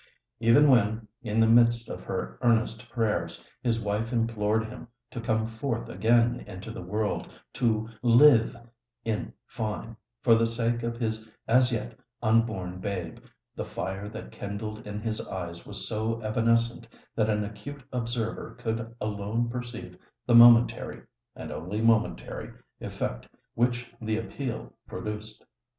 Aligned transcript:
Even 0.39 0.67
when, 0.67 1.07
in 1.21 1.39
the 1.39 1.45
midst 1.45 1.87
of 1.87 2.01
her 2.01 2.39
earnest 2.41 2.89
prayers, 2.89 3.43
his 3.61 3.79
wife 3.79 4.11
implored 4.11 4.63
him 4.65 4.87
to 5.11 5.21
come 5.21 5.45
forth 5.45 5.89
again 5.89 6.39
into 6.47 6.71
the 6.71 6.81
world—to 6.81 7.87
live, 8.01 8.55
in 9.05 9.31
fine, 9.45 9.95
for 10.23 10.33
the 10.33 10.47
sake 10.47 10.81
of 10.81 10.97
his 10.99 11.27
as 11.47 11.71
yet 11.71 11.99
unborn 12.23 12.79
babe, 12.79 13.19
the 13.55 13.63
fire 13.63 14.09
that 14.09 14.31
kindled 14.31 14.87
in 14.87 14.99
his 14.99 15.21
eyes 15.27 15.67
was 15.67 15.87
so 15.87 16.19
evanescent 16.23 16.87
that 17.15 17.29
an 17.29 17.43
acute 17.43 17.83
observer 17.93 18.55
could 18.57 18.95
alone 18.99 19.49
perceive 19.49 19.95
the 20.25 20.33
momentary—and 20.33 21.51
only 21.51 21.79
momentary—effect 21.79 23.27
which 23.53 23.93
the 24.01 24.17
appeal 24.17 24.73
produced. 24.87 25.45